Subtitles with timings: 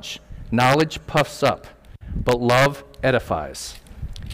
[0.00, 0.20] knowledge.
[0.52, 1.66] Knowledge puffs up,
[2.24, 3.76] but love edifies.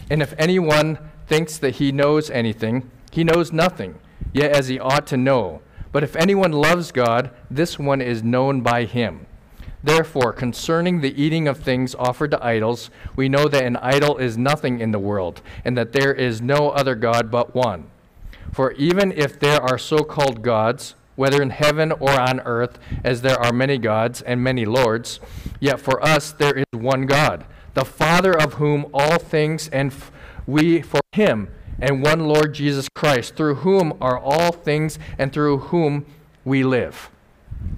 [0.09, 0.97] And if anyone
[1.27, 3.99] thinks that he knows anything, he knows nothing,
[4.33, 5.61] yet as he ought to know.
[5.91, 9.25] But if anyone loves God, this one is known by him.
[9.83, 14.37] Therefore, concerning the eating of things offered to idols, we know that an idol is
[14.37, 17.89] nothing in the world, and that there is no other God but one.
[18.51, 23.21] For even if there are so called gods, whether in heaven or on earth, as
[23.21, 25.19] there are many gods and many lords,
[25.59, 30.11] yet for us there is one God, the Father of whom all things, and f-
[30.45, 31.49] we for him,
[31.79, 36.05] and one Lord Jesus Christ, through whom are all things, and through whom
[36.45, 37.09] we live.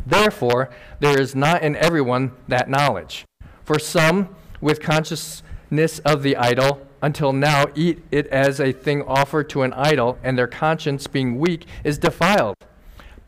[0.06, 0.70] Therefore,
[1.00, 3.26] there is not in everyone that knowledge.
[3.64, 9.50] For some, with consciousness of the idol, until now eat it as a thing offered
[9.52, 12.56] to an idol, and their conscience, being weak, is defiled.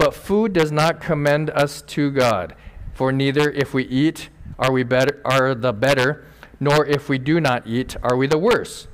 [0.01, 2.55] But food does not commend us to God,
[2.91, 6.25] for neither if we eat are we better are the better,
[6.59, 8.88] nor if we do not eat are we the worse.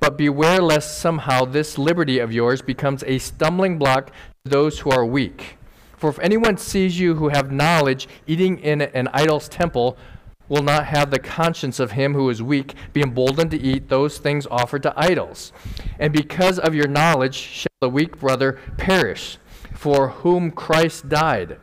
[0.00, 4.90] But beware lest somehow this liberty of yours becomes a stumbling block to those who
[4.90, 5.58] are weak.
[5.98, 9.98] For if anyone sees you who have knowledge eating in an idol's temple,
[10.48, 14.16] will not have the conscience of him who is weak be emboldened to eat those
[14.16, 15.52] things offered to idols.
[15.98, 19.36] And because of your knowledge shall the weak brother perish,
[19.76, 21.58] for whom Christ died.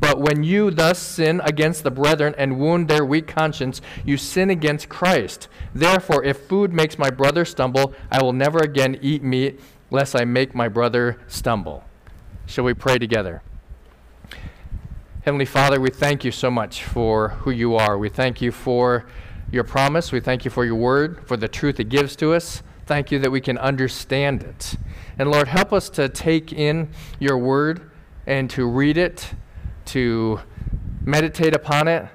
[0.00, 4.50] But when you thus sin against the brethren and wound their weak conscience, you sin
[4.50, 5.48] against Christ.
[5.74, 10.24] Therefore, if food makes my brother stumble, I will never again eat meat, lest I
[10.24, 11.84] make my brother stumble.
[12.46, 13.42] Shall we pray together?
[15.22, 17.98] Heavenly Father, we thank you so much for who you are.
[17.98, 19.06] We thank you for
[19.50, 20.12] your promise.
[20.12, 22.62] We thank you for your word, for the truth it gives to us.
[22.86, 24.76] Thank you that we can understand it.
[25.18, 27.90] And Lord, help us to take in your word
[28.26, 29.34] and to read it,
[29.86, 30.40] to
[31.04, 32.08] meditate upon it,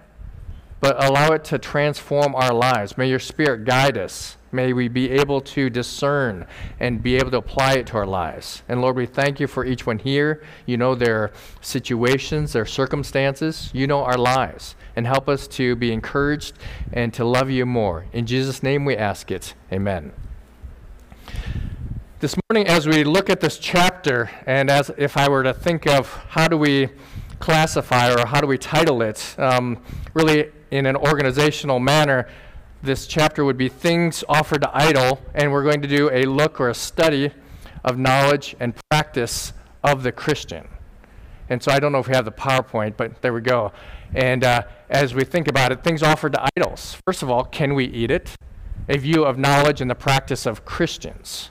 [0.80, 2.98] but allow it to transform our lives.
[2.98, 4.38] May your spirit guide us.
[4.52, 6.46] May we be able to discern
[6.80, 8.62] and be able to apply it to our lives.
[8.70, 10.44] And Lord, we thank you for each one here.
[10.68, 13.72] You know their situations, their circumstances.
[13.74, 14.76] You know our lives.
[14.96, 16.54] And help us to be encouraged
[16.92, 18.06] and to love you more.
[18.14, 19.56] In Jesus' name we ask it.
[19.72, 20.12] Amen.
[22.24, 25.86] This morning, as we look at this chapter, and as if I were to think
[25.86, 26.88] of how do we
[27.40, 32.30] classify or how do we title it, um, really in an organizational manner,
[32.82, 36.62] this chapter would be Things Offered to Idol, and we're going to do a look
[36.62, 37.30] or a study
[37.84, 39.52] of knowledge and practice
[39.84, 40.70] of the Christian.
[41.50, 43.74] And so I don't know if we have the PowerPoint, but there we go.
[44.16, 46.96] And uh, as we think about it, things offered to idols.
[47.06, 48.34] First of all, can we eat it?
[48.88, 51.50] A view of knowledge and the practice of Christians.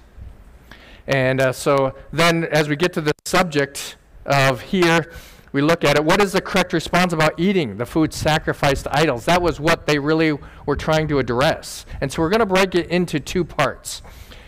[1.06, 5.12] And uh, so then, as we get to the subject of here,
[5.52, 6.04] we look at it.
[6.04, 9.26] What is the correct response about eating the food sacrificed to idols?
[9.26, 11.84] That was what they really were trying to address.
[12.00, 14.02] And so we're going to break it into two parts.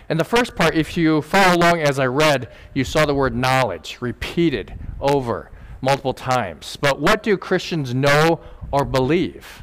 [0.08, 3.34] And the first part, if you follow along as I read, you saw the word
[3.34, 5.50] knowledge repeated over
[5.80, 6.76] multiple times.
[6.80, 8.40] But what do Christians know
[8.70, 9.62] or believe?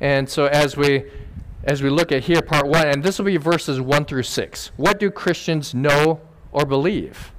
[0.00, 1.04] And so as we
[1.64, 4.70] as we look at here part 1 and this will be verses 1 through 6.
[4.76, 6.20] What do Christians know
[6.52, 7.32] or believe?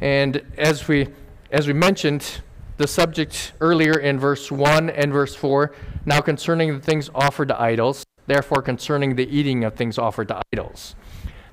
[0.00, 1.08] And as we
[1.50, 2.40] as we mentioned,
[2.78, 5.70] the subject earlier in verse 1 and verse 4,
[6.06, 10.40] now concerning the things offered to idols, therefore concerning the eating of things offered to
[10.52, 10.96] idols.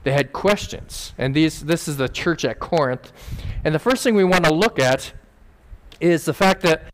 [0.04, 3.12] They had questions, and these, this is the church at Corinth.
[3.66, 5.12] And the first thing we want to look at
[6.00, 6.94] is the fact that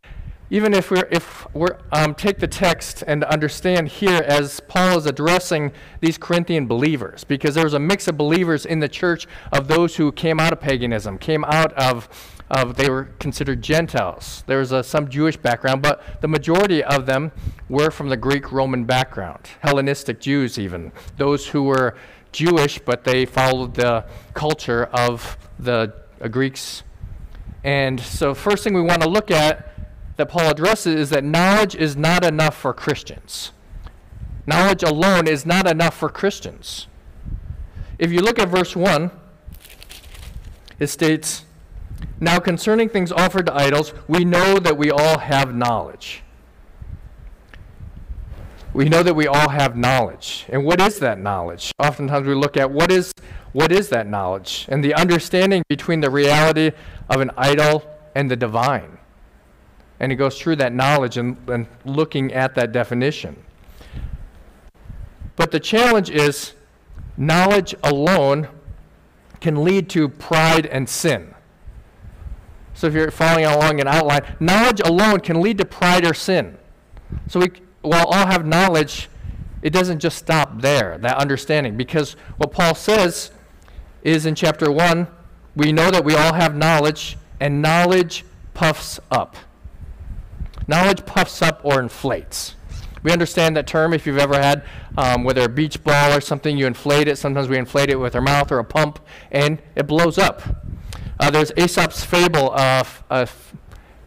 [0.49, 5.05] even if we're if we're um, take the text and understand here as paul is
[5.05, 9.67] addressing these corinthian believers because there was a mix of believers in the church of
[9.67, 12.07] those who came out of paganism came out of
[12.49, 14.43] of they were considered Gentiles.
[14.45, 17.31] There was a, some Jewish background, but the majority of them
[17.69, 20.91] were from the Greek Roman background, Hellenistic Jews, even.
[21.17, 21.95] Those who were
[22.31, 26.83] Jewish, but they followed the culture of the uh, Greeks.
[27.63, 29.71] And so, first thing we want to look at
[30.17, 33.51] that Paul addresses is that knowledge is not enough for Christians.
[34.47, 36.87] Knowledge alone is not enough for Christians.
[37.97, 39.11] If you look at verse 1,
[40.79, 41.45] it states,
[42.19, 46.23] now, concerning things offered to idols, we know that we all have knowledge.
[48.73, 50.45] We know that we all have knowledge.
[50.49, 51.71] And what is that knowledge?
[51.79, 53.13] Oftentimes we look at what is,
[53.53, 56.71] what is that knowledge and the understanding between the reality
[57.09, 57.83] of an idol
[58.13, 58.97] and the divine.
[59.99, 63.41] And he goes through that knowledge and, and looking at that definition.
[65.35, 66.53] But the challenge is
[67.17, 68.47] knowledge alone
[69.39, 71.33] can lead to pride and sin.
[72.73, 76.57] So if you're following along an outline, knowledge alone can lead to pride or sin.
[77.27, 77.51] So we,
[77.81, 79.09] while all have knowledge,
[79.61, 81.77] it doesn't just stop there, that understanding.
[81.77, 83.31] Because what Paul says
[84.03, 85.07] is in chapter 1
[85.55, 89.37] we know that we all have knowledge, and knowledge puffs up.
[90.67, 92.55] Knowledge puffs up or inflates.
[93.03, 94.63] We understand that term if you've ever had,
[94.97, 97.17] um, whether a beach ball or something, you inflate it.
[97.17, 98.99] Sometimes we inflate it with our mouth or a pump,
[99.31, 100.41] and it blows up.
[101.19, 103.27] Uh, there's Aesop's fable of, a,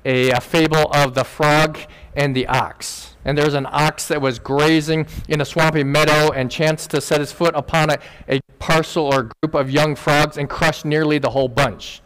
[0.05, 1.79] a fable of the frog
[2.17, 3.15] and the ox.
[3.25, 7.21] And there's an ox that was grazing in a swampy meadow and chanced to set
[7.21, 11.31] his foot upon a, a parcel or group of young frogs and crushed nearly the
[11.31, 12.03] whole bunch.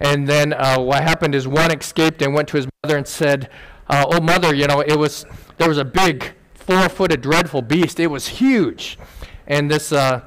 [0.00, 3.50] And then uh, what happened is one escaped and went to his mother and said,
[3.88, 5.24] uh, "Oh mother, you know it was
[5.56, 8.00] there was a big four-footed dreadful beast.
[8.00, 8.98] It was huge."
[9.46, 10.22] And this uh,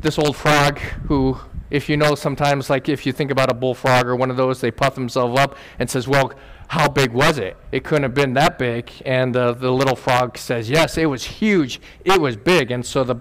[0.00, 1.38] this old frog, who,
[1.70, 4.60] if you know, sometimes like if you think about a bullfrog or one of those,
[4.60, 6.32] they puff themselves up and says, "Well."
[6.68, 7.56] How big was it?
[7.70, 8.90] It couldn't have been that big.
[9.04, 11.80] And uh, the little frog says, Yes, it was huge.
[12.04, 12.72] It was big.
[12.72, 13.16] And so the,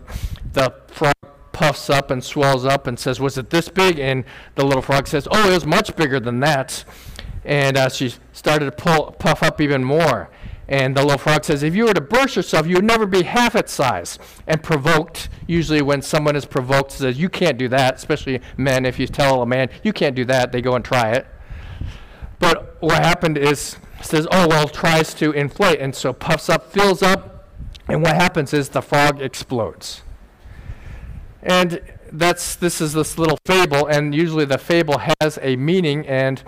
[0.53, 1.13] the frog
[1.51, 3.99] puffs up and swells up and says, Was it this big?
[3.99, 6.83] And the little frog says, Oh, it was much bigger than that.
[7.45, 10.29] And uh, she started to pull, puff up even more.
[10.67, 13.21] And the little frog says, If you were to burst yourself, you would never be
[13.23, 14.17] half its size.
[14.47, 18.85] And provoked, usually when someone is provoked, says, You can't do that, especially men.
[18.85, 21.27] If you tell a man, You can't do that, they go and try it.
[22.39, 25.79] But what happened is, says, Oh, well, tries to inflate.
[25.79, 27.47] And so puffs up, fills up.
[27.87, 30.01] And what happens is the frog explodes.
[31.43, 31.79] And
[32.19, 36.05] that's this is this little fable, and usually the fable has a meaning.
[36.07, 36.39] And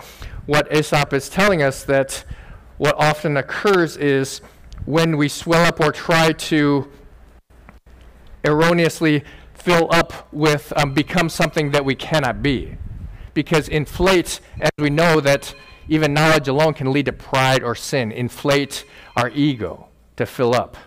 [0.45, 2.23] what Aesop is telling us that
[2.77, 4.41] what often occurs is
[4.85, 6.89] when we swell up or try to
[8.43, 9.23] erroneously
[9.53, 12.77] fill up with um, become something that we cannot be,
[13.33, 15.53] because inflate, as we know that
[15.89, 18.85] even knowledge alone can lead to pride or sin, inflate
[19.15, 20.77] our ego to fill up.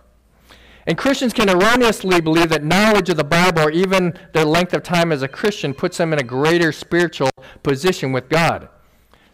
[0.86, 4.82] And Christians can erroneously believe that knowledge of the Bible or even their length of
[4.82, 7.30] time as a Christian puts them in a greater spiritual
[7.62, 8.68] position with God.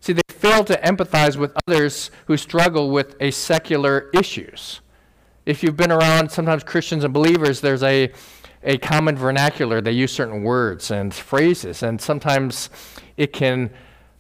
[0.01, 4.81] See, they fail to empathize with others who struggle with a secular issues.
[5.45, 8.13] If you've been around sometimes Christians and believers, there's a,
[8.63, 9.81] a common vernacular.
[9.81, 12.69] They use certain words and phrases, and sometimes
[13.17, 13.71] it can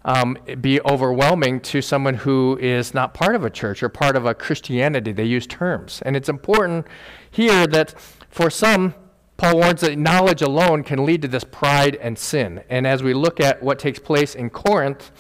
[0.06, 4.24] um, be overwhelming to someone who is not part of a church or part of
[4.24, 5.12] a Christianity.
[5.12, 6.00] They use terms.
[6.06, 6.86] And it's important
[7.28, 8.00] here that
[8.30, 8.94] for some,
[9.36, 12.62] Paul warns that knowledge alone can lead to this pride and sin.
[12.70, 15.10] And as we look at what takes place in Corinth,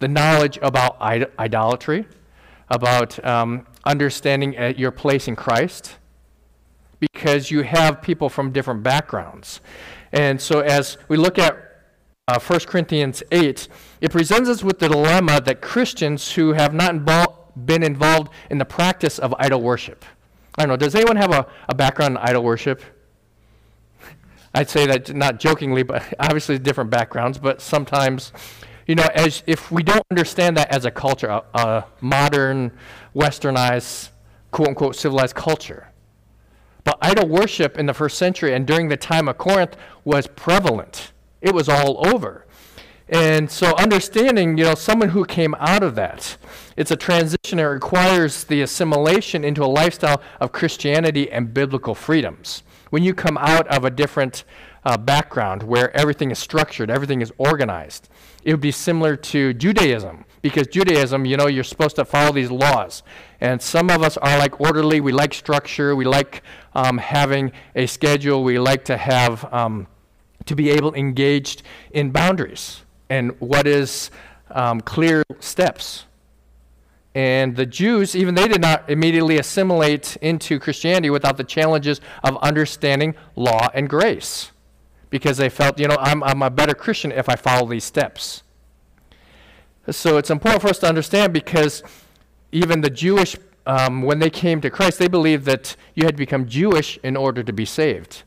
[0.00, 2.06] the knowledge about Id- idolatry,
[2.68, 5.98] about um, understanding uh, your place in Christ,
[6.98, 9.60] because you have people from different backgrounds.
[10.12, 11.56] And so as we look at
[12.28, 13.68] uh, 1 Corinthians 8,
[14.02, 18.64] it presents us with the dilemma that Christians who have not been involved in the
[18.64, 20.04] practice of idol worship.
[20.58, 22.82] I don't know, does anyone have a, a background in idol worship?
[24.54, 28.32] I'd say that not jokingly, but obviously different backgrounds, but sometimes,
[28.88, 32.72] you know, as if we don't understand that as a culture, a, a modern,
[33.14, 34.10] westernized,
[34.50, 35.92] quote unquote, civilized culture.
[36.82, 41.12] But idol worship in the first century and during the time of Corinth was prevalent.
[41.40, 42.41] It was all over.
[43.12, 46.38] And so understanding, you know, someone who came out of that,
[46.78, 52.62] it's a transition that requires the assimilation into a lifestyle of Christianity and biblical freedoms.
[52.88, 54.44] When you come out of a different
[54.86, 58.08] uh, background where everything is structured, everything is organized,
[58.44, 60.24] it would be similar to Judaism.
[60.40, 63.02] Because Judaism, you know, you're supposed to follow these laws.
[63.42, 66.42] And some of us are like orderly, we like structure, we like
[66.74, 69.52] um, having a schedule, we like to have.
[69.52, 69.86] Um,
[70.44, 72.81] to be able engaged in boundaries
[73.12, 74.10] and what is
[74.52, 76.06] um, clear steps.
[77.14, 82.38] And the Jews, even they did not immediately assimilate into Christianity without the challenges of
[82.38, 84.50] understanding law and grace.
[85.10, 88.44] Because they felt, you know, I'm, I'm a better Christian if I follow these steps.
[89.90, 91.82] So it's important for us to understand because
[92.50, 96.18] even the Jewish, um, when they came to Christ, they believed that you had to
[96.18, 98.22] become Jewish in order to be saved.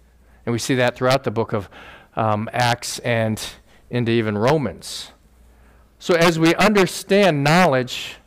[0.45, 1.69] And we see that throughout the book of
[2.15, 3.41] um, Acts and
[3.89, 5.11] into even Romans.
[5.99, 8.17] So, as we understand knowledge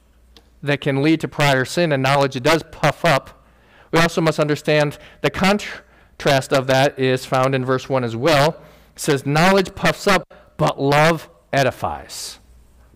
[0.62, 3.44] that can lead to prior sin, and knowledge that does puff up,
[3.92, 8.60] we also must understand the contrast of that is found in verse 1 as well.
[8.94, 12.40] It says, Knowledge puffs up, but love edifies.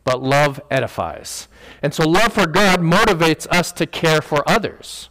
[0.04, 1.48] But love edifies.
[1.82, 5.10] And so, love for God motivates us to care for others.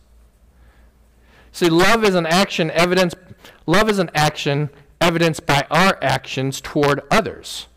[1.52, 3.14] See, love is an action evidence.
[3.66, 4.70] Love is an action
[5.02, 7.68] evidenced by our actions toward others.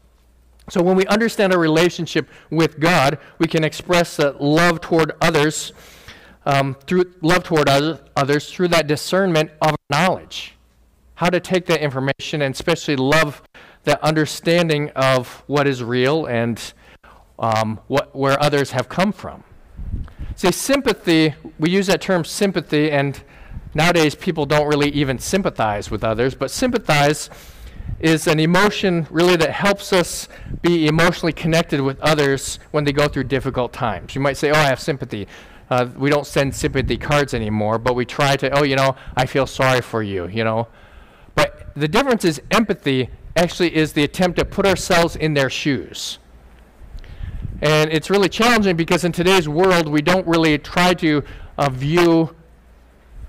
[0.69, 5.73] So when we understand our relationship with God, we can express that love toward others
[6.47, 10.55] um, through love toward others through that discernment of knowledge.
[11.15, 13.43] How to take that information and especially love
[13.85, 16.73] that understanding of what is real and
[17.39, 19.45] um, what, where others have come from.
[20.37, 23.23] See, sympathy, we use that term sympathy, and
[23.75, 27.31] nowadays people don't really even sympathize with others, but sympathize
[28.01, 30.29] is an emotion really that helps us
[30.63, 34.15] be emotionally connected with others when they go through difficult times.
[34.15, 35.27] You might say, Oh, I have sympathy.
[35.71, 39.27] Uh, we don't send sympathy cards anymore, but we try to, Oh, you know, I
[39.27, 40.69] feel sorry for you, you know.
[41.35, 46.19] But the difference is empathy actually is the attempt to put ourselves in their shoes.
[47.63, 51.23] And it's really challenging because in today's world, we don't really try to
[51.57, 52.35] uh, view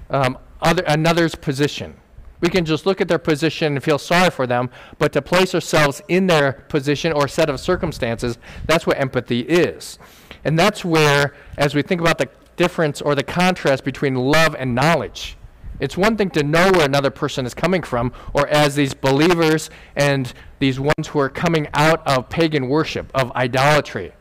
[0.09, 1.95] um, other, another's position.
[2.41, 4.69] We can just look at their position and feel sorry for them,
[4.99, 9.97] but to place ourselves in their position or set of circumstances, that's what empathy is.
[10.43, 14.75] And that's where, as we think about the difference or the contrast between love and
[14.75, 15.37] knowledge,
[15.79, 19.69] it's one thing to know where another person is coming from, or as these believers
[19.95, 24.13] and these ones who are coming out of pagan worship, of idolatry.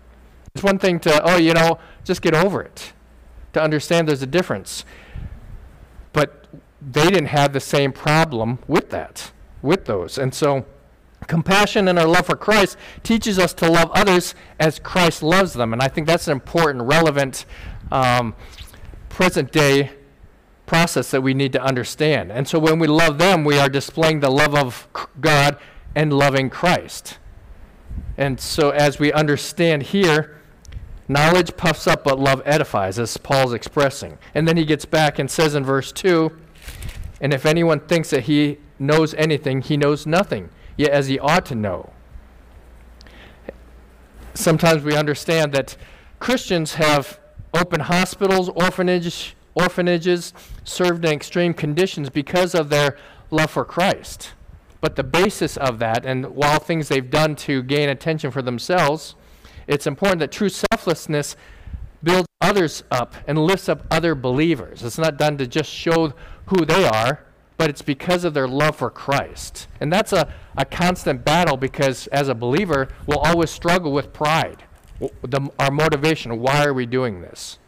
[0.55, 2.93] It's one thing to, oh, you know, just get over it,
[3.53, 4.85] to understand there's a difference.
[6.87, 10.19] They didn't have the same problem with that, with those.
[10.19, 10.67] And so,
[11.27, 15.73] compassion and our love for Christ teaches us to love others as Christ loves them.
[15.73, 17.47] And I think that's an important, relevant,
[17.91, 18.35] um,
[19.09, 19.93] present day
[20.67, 22.33] process that we need to understand.
[22.33, 24.89] And so when we love them, we are displaying the love of
[25.21, 25.59] God
[25.95, 27.19] and loving Christ.
[28.17, 30.41] And so as we understand here,
[31.09, 34.19] knowledge puffs up, but love edifies, as Paul's expressing.
[34.35, 36.33] And then he gets back and says in verse 2
[37.25, 41.47] And if anyone thinks that he knows anything, he knows nothing, yet as he ought
[41.47, 41.91] to know.
[44.35, 45.75] Sometimes we understand that
[46.21, 47.19] Christians have
[47.55, 52.99] open hospitals, orphanage, orphanages served in extreme conditions because of their
[53.31, 54.35] love for Christ.
[54.83, 59.15] But the basis of that, and while things they've done to gain attention for themselves,
[59.67, 61.37] it's important that true selflessness
[62.03, 64.83] builds others up and lifts up other believers.
[64.83, 66.13] It's not done to just show
[66.47, 67.25] who they are,
[67.57, 69.69] but it's because of their love for Christ.
[69.81, 74.65] And that's a, a constant battle because as a believer, we'll always struggle with pride,
[75.23, 76.41] the, our motivation.
[76.41, 77.59] Why are we doing this?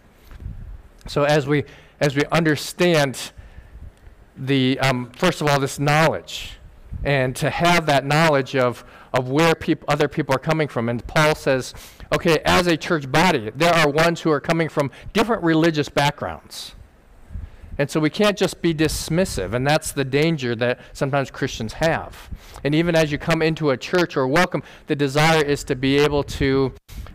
[1.06, 1.64] So as we
[2.00, 3.32] as we understand
[4.36, 6.58] the um, first of all this knowledge,
[7.04, 11.06] and to have that knowledge of of where peop- other people are coming from, and
[11.06, 11.72] Paul says,
[12.12, 16.74] okay, as a church body, there are ones who are coming from different religious backgrounds.
[17.78, 22.30] And so we can't just be dismissive, and that's the danger that sometimes Christians have.
[22.64, 25.98] And even as you come into a church or welcome, the desire is to be
[25.98, 26.72] able to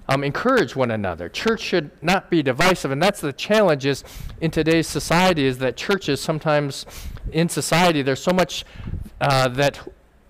[0.08, 1.30] um, encourage one another.
[1.30, 4.04] Church should not be divisive, and that's the challenge is
[4.40, 6.86] in today's society is that churches sometimes
[7.32, 8.66] in society there's so much
[9.20, 9.80] uh, that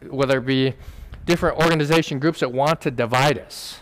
[0.10, 0.74] whether it be
[1.26, 3.81] different organization groups that want to divide us.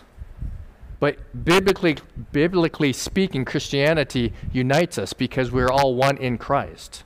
[1.00, 1.96] But biblically,
[2.30, 7.04] biblically speaking, Christianity unites us because we're all one in Christ.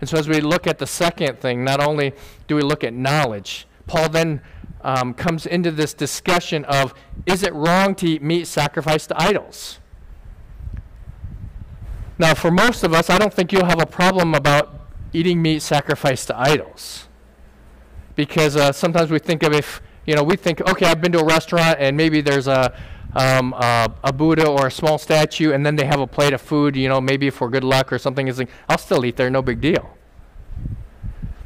[0.00, 2.12] And so, as we look at the second thing, not only
[2.48, 4.40] do we look at knowledge, Paul then
[4.82, 6.94] um, comes into this discussion of
[7.26, 9.78] is it wrong to eat meat sacrificed to idols?
[12.18, 14.80] Now, for most of us, I don't think you'll have a problem about
[15.12, 17.08] eating meat sacrificed to idols.
[18.14, 21.20] Because uh, sometimes we think of if, you know, we think, okay, I've been to
[21.20, 22.74] a restaurant and maybe there's a,
[23.14, 26.76] um, a Buddha or a small statue, and then they have a plate of food,
[26.76, 28.28] you know, maybe for good luck or something.
[28.28, 29.96] Is like, I'll still eat there, no big deal.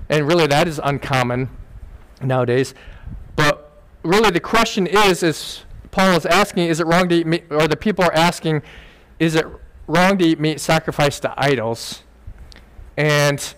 [0.09, 1.49] And really, that is uncommon
[2.21, 2.75] nowadays.
[3.37, 7.45] But really, the question is, is Paul is asking, is it wrong to eat meat,
[7.51, 8.63] or the people are asking,
[9.19, 9.47] is it
[9.87, 12.03] wrong to eat meat sacrificed to idols?
[12.97, 13.55] And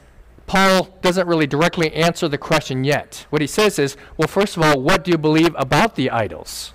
[0.46, 3.26] Paul doesn't really directly answer the question yet.
[3.30, 6.72] What he says is, well, first of all, what do you believe about the idols?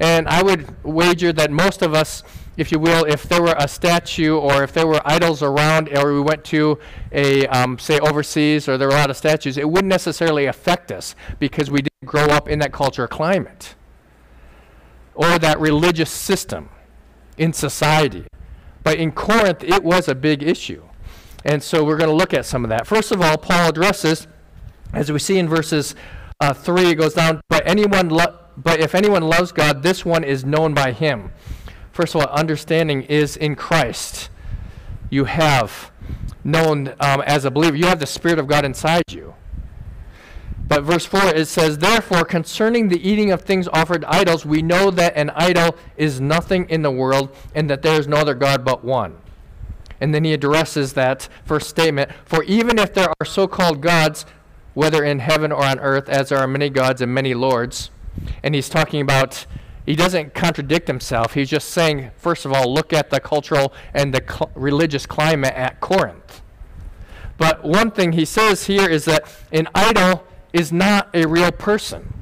[0.00, 2.22] And I would wager that most of us
[2.56, 6.14] if you will, if there were a statue or if there were idols around, or
[6.14, 6.78] we went to
[7.12, 10.90] a, um, say, overseas, or there were a lot of statues, it wouldn't necessarily affect
[10.90, 13.74] us because we didn't grow up in that culture climate
[15.14, 16.70] or that religious system
[17.36, 18.26] in society.
[18.82, 20.85] But in Corinth, it was a big issue.
[21.46, 22.88] And so we're going to look at some of that.
[22.88, 24.26] First of all, Paul addresses,
[24.92, 25.94] as we see in verses
[26.40, 30.24] uh, 3, it goes down, but, anyone lo- but if anyone loves God, this one
[30.24, 31.30] is known by him.
[31.92, 34.28] First of all, understanding is in Christ.
[35.08, 35.92] You have
[36.42, 39.34] known um, as a believer, you have the Spirit of God inside you.
[40.66, 44.62] But verse 4 it says, Therefore, concerning the eating of things offered to idols, we
[44.62, 48.34] know that an idol is nothing in the world, and that there is no other
[48.34, 49.18] God but one.
[50.00, 54.26] And then he addresses that first statement For even if there are so called gods,
[54.74, 57.90] whether in heaven or on earth, as there are many gods and many lords,
[58.42, 59.46] and he's talking about,
[59.86, 61.34] he doesn't contradict himself.
[61.34, 65.54] He's just saying, first of all, look at the cultural and the cl- religious climate
[65.54, 66.42] at Corinth.
[67.38, 72.12] But one thing he says here is that an idol is not a real person.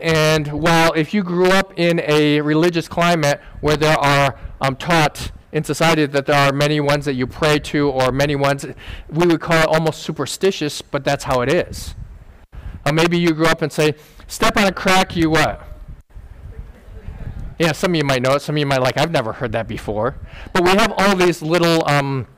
[0.00, 5.32] And while if you grew up in a religious climate where there are um, taught
[5.52, 8.66] in society that there are many ones that you pray to or many ones,
[9.08, 11.94] we would call it almost superstitious, but that's how it is.
[12.84, 13.94] Uh, maybe you grew up and say,
[14.26, 15.66] step on a crack, you what?
[17.58, 18.42] Yeah, some of you might know it.
[18.42, 20.16] Some of you might like, I've never heard that before.
[20.52, 22.28] But we have all these little um,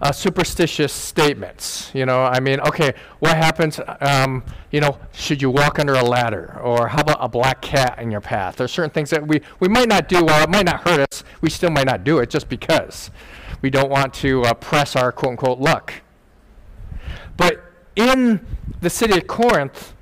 [0.00, 1.90] uh, superstitious statements.
[1.94, 3.80] You know, I mean, okay, what happens?
[4.00, 7.98] Um, you know, should you walk under a ladder, or how about a black cat
[7.98, 8.56] in your path?
[8.56, 10.24] There are certain things that we we might not do.
[10.24, 13.10] While it might not hurt us, we still might not do it just because
[13.62, 15.94] we don't want to uh, press our quote unquote luck.
[17.36, 17.62] But
[17.96, 18.46] in
[18.80, 19.94] the city of Corinth,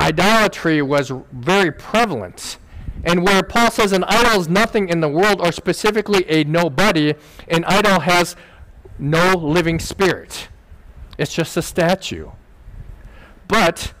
[0.00, 2.58] idolatry was very prevalent.
[3.06, 7.14] And where Paul says an idol is nothing in the world, or specifically a nobody,
[7.48, 8.34] an idol has
[8.98, 10.48] no living spirit.
[11.18, 12.30] It's just a statue.
[13.48, 13.92] But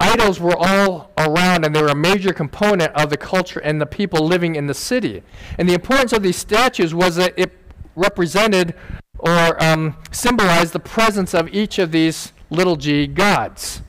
[0.00, 3.86] idols were all around and they were a major component of the culture and the
[3.86, 5.22] people living in the city.
[5.58, 7.52] And the importance of these statues was that it
[7.96, 8.74] represented
[9.18, 13.82] or um, symbolized the presence of each of these little g gods.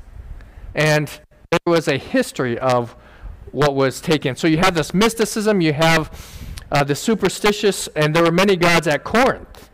[0.73, 1.07] And
[1.51, 2.95] there was a history of
[3.51, 4.35] what was taken.
[4.35, 8.87] So you have this mysticism, you have uh, the superstitious, and there were many gods
[8.87, 9.68] at Corinth.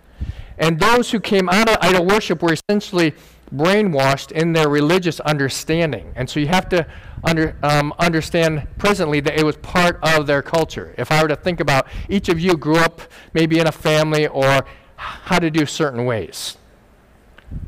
[0.57, 3.13] And those who came out of idol worship were essentially
[3.53, 6.11] brainwashed in their religious understanding.
[6.15, 6.87] And so you have to
[7.23, 10.93] under, um, understand presently that it was part of their culture.
[10.97, 13.01] If I were to think about each of you grew up
[13.33, 16.57] maybe in a family or how to do certain ways.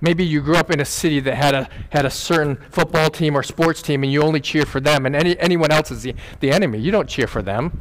[0.02, 3.36] Maybe you grew up in a city that had a, had a certain football team
[3.36, 6.16] or sports team and you only cheer for them, and any, anyone else is the,
[6.40, 6.80] the enemy.
[6.80, 7.80] You don't cheer for them.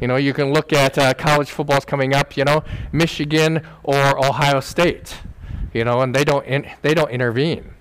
[0.00, 4.18] You know, you can look at uh, college footballs coming up, you know, Michigan or
[4.24, 5.18] Ohio State,
[5.74, 7.74] you know, and they don't, in, they don't intervene.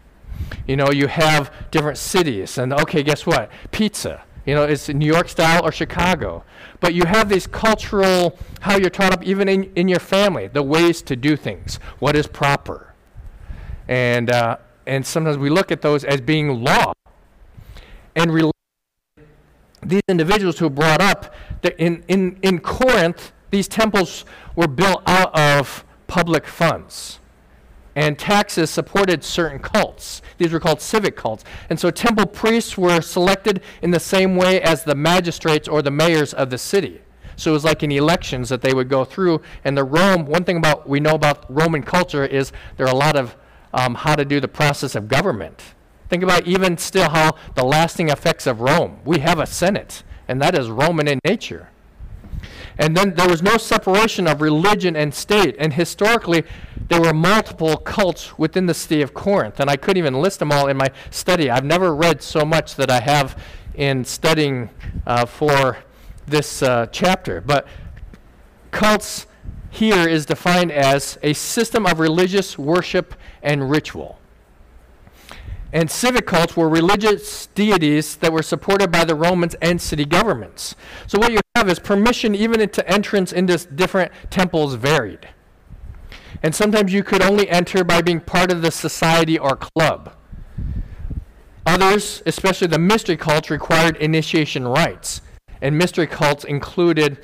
[0.68, 3.50] You know, you have different cities, and okay, guess what?
[3.72, 4.24] Pizza.
[4.46, 6.44] You know, it's New York style or Chicago.
[6.80, 10.64] But you have these cultural, how you're taught up even in, in your family, the
[10.64, 12.94] ways to do things, what is proper.
[13.88, 16.94] And, uh, and sometimes we look at those as being law.
[18.16, 18.52] And
[19.84, 25.84] these individuals who brought up in, in, in Corinth, these temples were built out of
[26.08, 27.20] public funds.
[27.96, 30.22] And taxes supported certain cults.
[30.38, 31.44] These were called civic cults.
[31.70, 35.92] And so temple priests were selected in the same way as the magistrates or the
[35.92, 37.02] mayors of the city.
[37.36, 39.42] So it was like in elections that they would go through.
[39.64, 42.98] And the Rome, one thing about we know about Roman culture is there are a
[42.98, 43.36] lot of
[43.74, 45.64] um, how to do the process of government.
[46.10, 49.00] Think about even still how the lasting effects of Rome.
[49.06, 51.70] We have a Senate, and that is Roman in nature.
[52.78, 55.56] And then there was no separation of religion and state.
[55.60, 56.46] And historically,
[56.88, 59.60] there were multiple cults within the city of Corinth.
[59.60, 61.50] And I couldn't even list them all in my study.
[61.50, 63.42] I've never read so much that I have
[63.74, 64.70] in studying
[65.06, 65.80] uh, for
[66.28, 67.42] this uh, chapter.
[67.42, 67.68] But
[68.72, 69.26] cults
[69.72, 74.19] here is defined as a system of religious worship and ritual
[75.72, 80.76] and civic cults were religious deities that were supported by the Romans and city governments.
[81.06, 85.30] So what you have is permission even into entrance into different temples varied.
[86.42, 90.16] And sometimes you could only enter by being part of the society or club.
[91.66, 95.22] Others, especially the mystery cults, required initiation rites.
[95.62, 97.20] And mystery cults included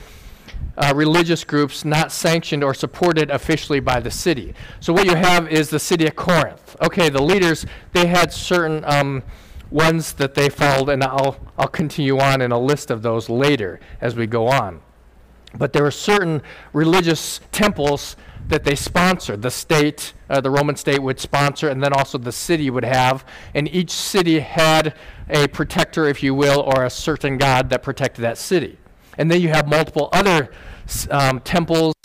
[0.77, 4.53] uh, religious groups not sanctioned or supported officially by the city.
[4.79, 6.75] So what you have is the city of Corinth.
[6.81, 9.23] Okay, the leaders, they had certain um,
[9.71, 13.79] ones that they followed, and I'll, I'll continue on in a list of those later
[14.01, 14.81] as we go on.
[15.57, 16.41] But there were certain
[16.73, 19.41] religious temples that they sponsored.
[19.41, 23.25] The state, uh, the Roman state would sponsor, and then also the city would have.
[23.53, 24.93] And each city had
[25.29, 28.77] a protector, if you will, or a certain god that protected that city.
[29.17, 30.51] And then you have multiple other
[31.09, 31.95] um, temples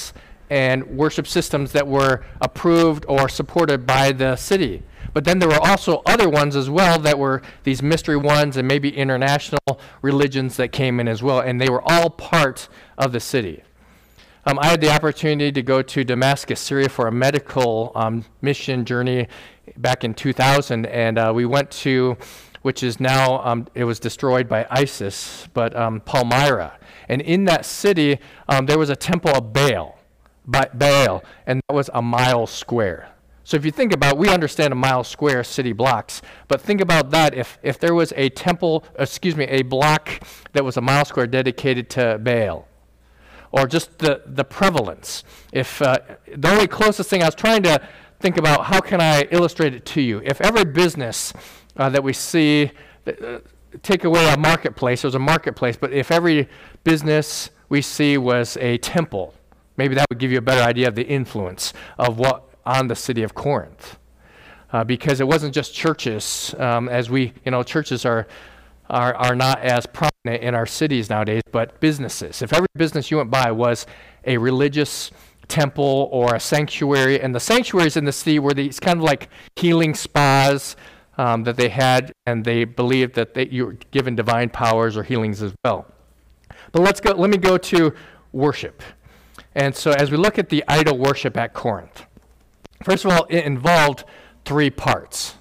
[0.48, 4.82] and worship systems that were approved or supported by the city.
[5.12, 8.66] But then there were also other ones as well that were these mystery ones and
[8.66, 12.68] maybe international religions that came in as well, and they were all part
[12.98, 13.62] of the city.
[14.46, 18.84] Um, I had the opportunity to go to Damascus, Syria for a medical um, mission
[18.84, 19.28] journey
[19.76, 22.16] back in 2000, and uh, we went to,
[22.62, 26.78] which is now, um, it was destroyed by ISIS, but um, Palmyra.
[27.08, 28.18] And in that city,
[28.48, 29.98] um, there was a temple of Baal,
[30.46, 33.10] Baal, and that was a mile square.
[33.44, 37.10] So if you think about, we understand a mile square city blocks, but think about
[37.10, 41.04] that if, if there was a temple, excuse me, a block that was a mile
[41.04, 42.68] square dedicated to Baal
[43.52, 45.24] or just the, the prevalence.
[45.52, 45.98] If uh,
[46.32, 47.80] the only closest thing I was trying to
[48.20, 50.20] think about, how can I illustrate it to you?
[50.24, 51.32] If every business
[51.76, 52.70] uh, that we see,
[53.06, 53.38] uh,
[53.82, 56.48] take away a marketplace, there's a marketplace, but if every
[56.84, 59.34] business we see was a temple,
[59.76, 62.96] maybe that would give you a better idea of the influence of what on the
[62.96, 63.98] city of Corinth.
[64.72, 68.28] Uh, because it wasn't just churches, um, as we, you know, churches are
[68.90, 72.42] are, are not as prominent in our cities nowadays, but businesses.
[72.42, 73.86] If every business you went by was
[74.24, 75.12] a religious
[75.48, 79.28] temple or a sanctuary, and the sanctuaries in the city were these kind of like
[79.56, 80.76] healing spas
[81.20, 85.02] um, that they had, and they believed that they, you were given divine powers or
[85.02, 85.86] healings as well.
[86.72, 87.12] But let's go.
[87.12, 87.92] Let me go to
[88.32, 88.82] worship.
[89.54, 92.06] And so, as we look at the idol worship at Corinth,
[92.82, 94.04] first of all, it involved
[94.46, 95.34] three parts.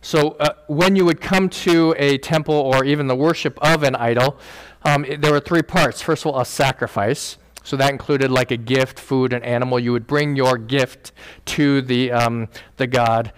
[0.00, 3.94] So uh, when you would come to a temple or even the worship of an
[3.94, 4.38] idol,
[4.82, 6.02] um, there were three parts.
[6.02, 7.38] First of all, a sacrifice.
[7.62, 9.78] So that included like a gift, food, an animal.
[9.78, 11.12] You would bring your gift
[11.46, 13.32] to the, um, the god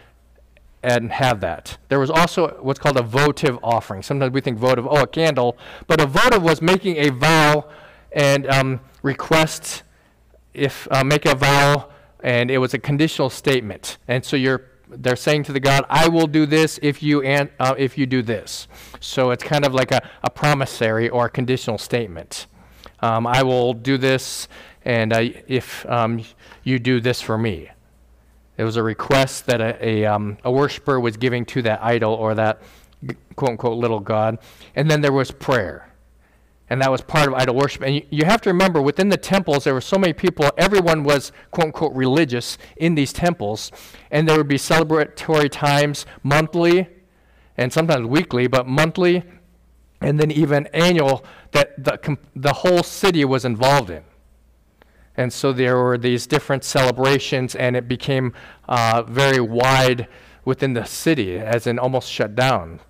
[0.87, 1.79] and have that.
[1.89, 4.05] There was also what's called a votive offering.
[4.05, 5.59] Sometimes we think votive, oh, a candle.
[5.89, 7.69] But a votive was making a vow
[8.13, 9.83] and um, request,
[10.55, 11.89] if uh, make a vow,
[12.23, 13.99] and it was a conditional statement.
[14.07, 17.51] And so you're they're saying to the God, I will do this if you, an,
[17.59, 18.69] uh, if you do this.
[19.01, 22.47] So it's kind of like a, a promissory or a conditional statement.
[23.01, 24.47] Um, I will do this,
[24.85, 26.23] and uh, if um,
[26.63, 27.71] you do this for me.
[28.57, 32.13] It was a request that a, a, um, a worshiper was giving to that idol
[32.15, 32.63] or that
[33.37, 34.39] quote unquote little God.
[34.75, 35.87] And then there was prayer
[36.69, 37.83] and that was part of idol worship.
[37.83, 41.05] And you, you, have to remember, within the temples, there were so many people, everyone
[41.05, 43.71] was quote unquote religious in these temples,
[44.11, 46.89] and there would be celebratory times monthly
[47.57, 49.23] and sometimes weekly, but monthly
[50.01, 54.03] and then even annual that the, the whole city was involved in.
[55.17, 58.35] And so there were these different celebrations, and it became
[58.69, 60.09] uh, very wide
[60.45, 62.81] within the city, as in almost shut down.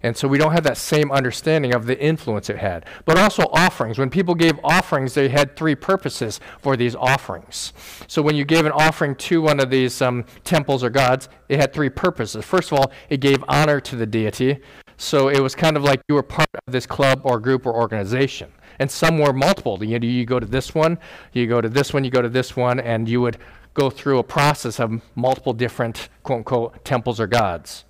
[0.00, 2.86] And so we don't have that same understanding of the influence it had.
[3.04, 3.98] But also offerings.
[3.98, 7.72] When people gave offerings, they had three purposes for these offerings.
[8.06, 11.58] So when you gave an offering to one of these um, temples or gods, it
[11.58, 12.44] had three purposes.
[12.44, 14.60] First of all, it gave honor to the deity.
[15.00, 17.74] So it was kind of like you were part of this club or group or
[17.74, 18.50] organization.
[18.80, 19.82] And some were multiple.
[19.82, 20.98] You, you go to this one,
[21.32, 23.38] you go to this one, you go to this one, and you would
[23.74, 27.84] go through a process of multiple different quote unquote temples or gods.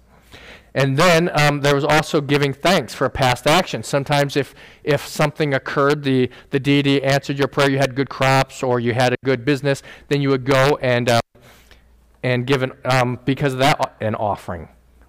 [0.74, 3.82] And then um, there was also giving thanks for past action.
[3.82, 8.62] Sometimes, if, if something occurred, the, the deity answered your prayer, you had good crops
[8.62, 11.20] or you had a good business, then you would go and, uh,
[12.22, 14.68] and give an, um, because of that, an offering.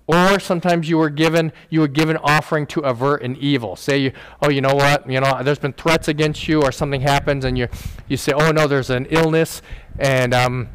[0.10, 3.76] Or sometimes you were given you would give an offering to avert an evil.
[3.76, 7.02] Say you, oh, you know what, you know, there's been threats against you, or something
[7.02, 7.68] happens, and you
[8.08, 9.62] you say, oh no, there's an illness,
[10.00, 10.70] and um,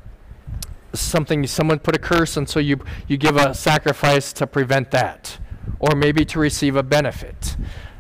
[0.93, 5.37] something someone put a curse and so you you give a sacrifice to prevent that
[5.81, 7.57] or maybe to receive a benefit.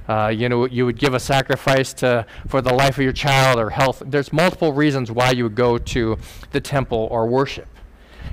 [0.09, 3.59] Uh, you know you would give a sacrifice to for the life of your child
[3.59, 4.05] or health.
[4.07, 6.17] There's multiple reasons why you would go to
[6.53, 7.67] the temple or worship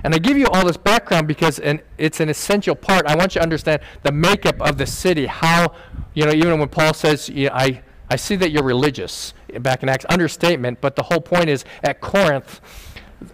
[0.03, 3.35] and i give you all this background because an, it's an essential part i want
[3.35, 5.73] you to understand the makeup of the city how
[6.13, 10.05] you know even when paul says i i see that you're religious back in acts
[10.09, 12.61] understatement but the whole point is at corinth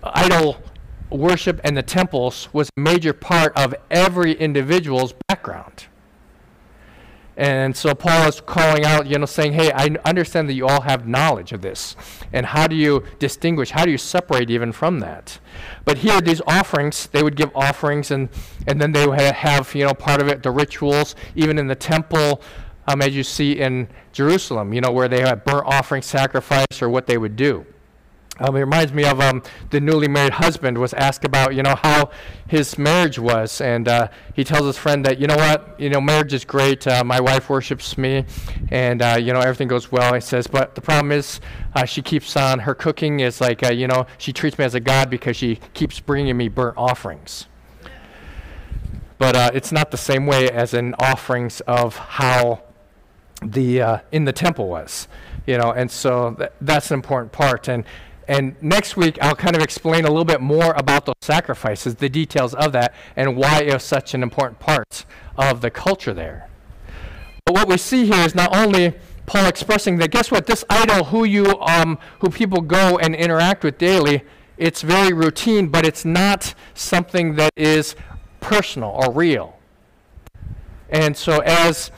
[0.03, 0.57] idol
[1.09, 5.85] worship and the temples was a major part of every individual's background.
[7.37, 10.81] And so Paul is calling out, you know, saying, hey, I understand that you all
[10.81, 11.95] have knowledge of this.
[12.33, 13.69] And how do you distinguish?
[13.69, 15.37] How do you separate even from that?
[15.85, 18.29] But here, these offerings, they would give offerings, and,
[18.67, 21.75] and then they would have, you know, part of it, the rituals, even in the
[21.75, 22.41] temple,
[22.87, 26.89] um, as you see in Jerusalem, you know, where they had burnt offering sacrifice or
[26.89, 27.67] what they would do.
[28.39, 31.75] Um, it reminds me of um, the newly married husband was asked about, you know,
[31.75, 32.11] how
[32.47, 35.99] his marriage was, and uh, he tells his friend that, you know what, you know,
[35.99, 36.85] marriage is great.
[36.85, 38.25] Uh, my wife worships me,
[38.69, 40.13] and uh, you know, everything goes well.
[40.13, 41.39] He says, but the problem is,
[41.75, 42.59] uh, she keeps on.
[42.59, 45.59] Her cooking is like, uh, you know, she treats me as a god because she
[45.73, 47.47] keeps bringing me burnt offerings.
[49.17, 52.61] But uh, it's not the same way as in offerings of how
[53.41, 55.07] the in the temple was,
[55.45, 57.67] you know, and so th- that's an important part.
[57.67, 57.83] And
[58.27, 62.09] and next week I'll kind of explain a little bit more about those sacrifices, the
[62.09, 65.05] details of that, and why it was such an important part
[65.37, 66.49] of the culture there.
[67.45, 68.93] But what we see here is not only
[69.27, 73.63] Paul expressing that guess what this idol who you um, who people go and interact
[73.63, 74.23] with daily
[74.57, 77.95] it's very routine but it's not something that is
[78.39, 79.59] personal or real
[80.89, 81.91] and so as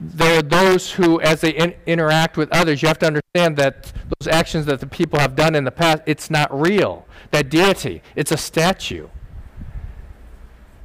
[0.00, 3.92] there are those who, as they in- interact with others, you have to understand that
[4.18, 7.06] those actions that the people have done in the past, it's not real.
[7.30, 9.08] That deity, it's a statue.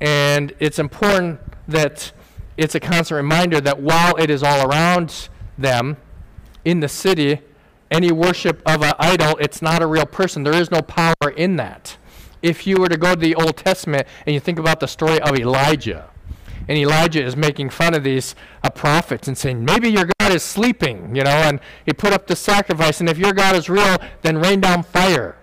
[0.02, 2.12] And it's important that
[2.58, 5.98] it's a constant reminder that while it is all around them
[6.66, 7.42] in the city,
[7.92, 10.44] any worship of an idol, it's not a real person.
[10.44, 11.98] There is no power in that.
[12.42, 15.20] If you were to go to the Old Testament and you think about the story
[15.22, 16.10] of Elijah,
[16.68, 20.44] and Elijah is making fun of these uh, prophets and saying, maybe your God is
[20.44, 23.98] sleeping, you know, and he put up the sacrifice, and if your God is real,
[24.22, 25.38] then rain down fire.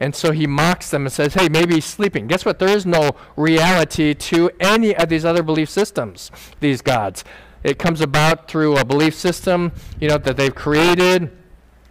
[0.00, 2.28] And so he mocks them and says, hey, maybe he's sleeping.
[2.28, 2.58] Guess what?
[2.58, 7.24] There is no reality to any of these other belief systems, these gods.
[7.64, 11.36] It comes about through a belief system, you know, that they've created,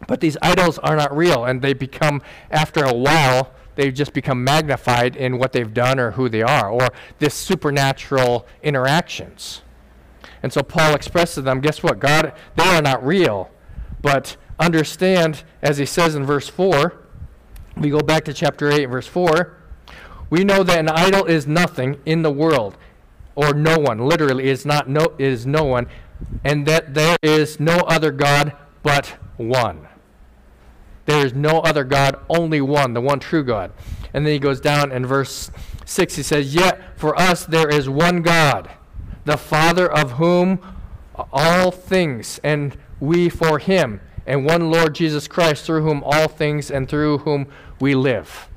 [0.08, 4.44] but these idols are not real, and they become, after a while, they've just become
[4.44, 9.62] magnified in what they've done or who they are, or this supernatural interactions.
[10.44, 12.00] And so Paul expresses to them, guess what?
[12.00, 13.50] God, they are not real.
[14.02, 16.94] But understand, as he says in verse 4,
[17.76, 19.56] we go back to chapter 8, verse 4,
[20.30, 22.78] we know that an idol is nothing in the world,
[23.36, 25.88] or no one, literally, is not no is no one,
[26.44, 29.88] and that there is no other God but one.
[31.08, 33.72] There is no other God, only one, the one true God.
[34.13, 35.50] And then he goes down in verse
[35.86, 38.70] 6, he says, Yet for us there is one God,
[39.24, 40.60] the Father of whom
[41.32, 46.70] all things, and we for him, and one Lord Jesus Christ, through whom all things
[46.70, 47.48] and through whom
[47.80, 48.50] we live.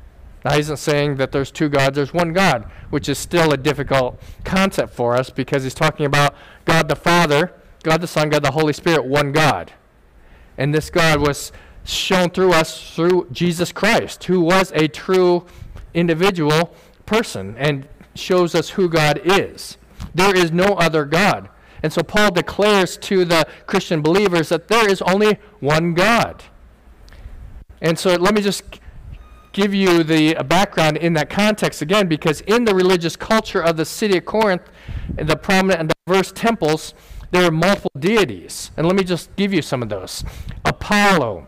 [0.44, 3.56] Now, he isn't saying that there's two gods, there's one God, which is still a
[3.56, 6.34] difficult concept for us because he's talking about
[6.64, 7.52] God the Father,
[7.84, 9.72] God the Son, God the Holy Spirit, one God.
[10.58, 11.52] And this God was
[11.84, 15.46] shown through us through Jesus Christ, who was a true
[15.94, 16.74] individual
[17.06, 19.76] person and shows us who God is.
[20.14, 21.48] There is no other God.
[21.82, 26.44] And so Paul declares to the Christian believers that there is only one God.
[27.80, 28.62] And so let me just
[29.52, 33.84] give you the background in that context again, because in the religious culture of the
[33.84, 34.62] city of Corinth,
[35.16, 36.94] the prominent and diverse temples,
[37.30, 38.70] there are multiple deities.
[38.76, 40.22] And let me just give you some of those
[40.64, 41.46] Apollo,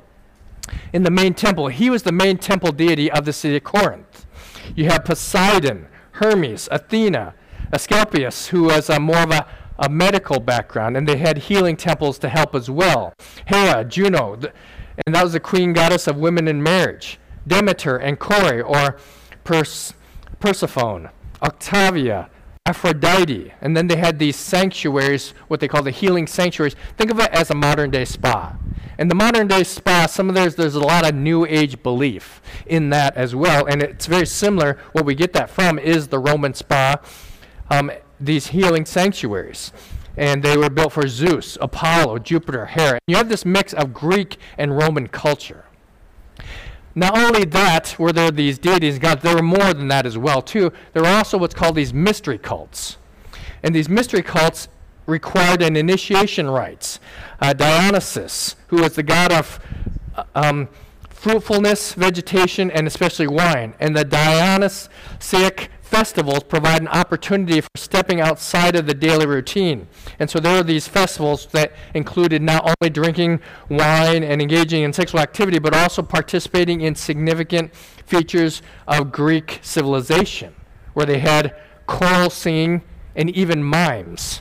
[0.92, 1.68] in the main temple.
[1.68, 4.26] He was the main temple deity of the city of Corinth.
[4.74, 7.34] You have Poseidon, Hermes, Athena,
[7.72, 9.46] Asclepius, who was a more of a,
[9.78, 13.14] a medical background, and they had healing temples to help as well.
[13.46, 14.38] Hera, Juno,
[15.06, 17.18] and that was the queen goddess of women and marriage.
[17.46, 18.98] Demeter and Kore, or
[19.44, 19.94] Pers-
[20.38, 21.10] Persephone,
[21.42, 22.30] Octavia,
[22.66, 26.76] Aphrodite, and then they had these sanctuaries, what they call the healing sanctuaries.
[26.96, 28.56] Think of it as a modern day spa.
[29.02, 32.40] In the modern day spa, some of there's there's a lot of new age belief
[32.66, 34.78] in that as well, and it's very similar.
[34.92, 36.98] What we get that from is the Roman spa,
[37.68, 39.72] um, these healing sanctuaries,
[40.16, 43.00] and they were built for Zeus, Apollo, Jupiter, Hera.
[43.08, 45.64] You have this mix of Greek and Roman culture.
[46.94, 50.16] Not only that were there these deities and gods, there were more than that as
[50.16, 50.70] well too.
[50.92, 52.98] There were also what's called these mystery cults.
[53.64, 54.68] And these mystery cults
[55.06, 57.00] required an initiation rites.
[57.40, 59.60] Uh, Dionysus, who was the god of
[60.34, 60.68] um,
[61.08, 63.74] fruitfulness, vegetation, and especially wine.
[63.78, 69.86] And the Dionysiac festivals provide an opportunity for stepping outside of the daily routine.
[70.18, 74.92] And so there are these festivals that included not only drinking wine and engaging in
[74.92, 77.74] sexual activity, but also participating in significant
[78.06, 80.54] features of Greek civilization,
[80.94, 81.54] where they had
[81.86, 82.82] choral singing
[83.14, 84.40] and even mimes.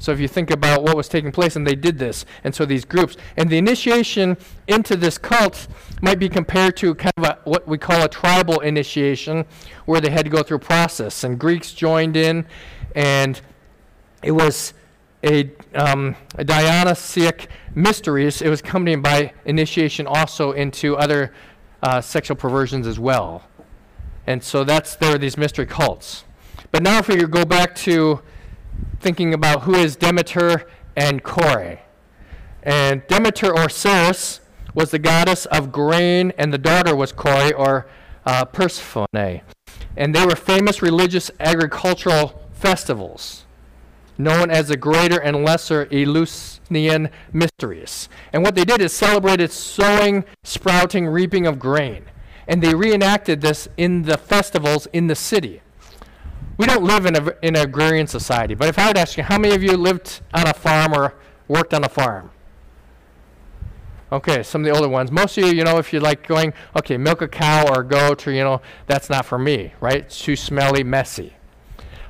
[0.00, 2.64] So if you think about what was taking place, and they did this, and so
[2.64, 5.68] these groups, and the initiation into this cult
[6.00, 9.44] might be compared to kind of a, what we call a tribal initiation,
[9.84, 12.46] where they had to go through a process, and Greeks joined in,
[12.94, 13.42] and
[14.22, 14.72] it was
[15.22, 18.40] a, um, a Dionysiac mysteries.
[18.40, 21.34] It was accompanied by initiation also into other
[21.82, 23.44] uh, sexual perversions as well.
[24.26, 26.24] And so that's there are these mystery cults.
[26.72, 28.22] But now if we go back to
[29.00, 30.66] thinking about who is Demeter
[30.96, 31.80] and Kore.
[32.62, 34.40] And Demeter or Ceres
[34.74, 37.86] was the goddess of grain, and the daughter was Kore or
[38.26, 39.06] uh, Persephone.
[39.96, 43.46] And they were famous religious agricultural festivals.
[44.20, 48.08] known as the Greater and Lesser Eleusinian Mysteries.
[48.32, 52.04] And what they did is celebrated sowing, sprouting, reaping of grain.
[52.46, 55.62] And they reenacted this in the festivals in the city.
[56.60, 59.22] We don't live in, a, in an agrarian society, but if I would ask you,
[59.22, 61.14] how many of you lived on a farm or
[61.48, 62.32] worked on a farm?
[64.12, 65.10] Okay, some of the older ones.
[65.10, 67.86] Most of you, you know, if you're like going, okay, milk a cow or a
[67.86, 70.02] goat, or, you know, that's not for me, right?
[70.04, 71.32] It's too smelly, messy.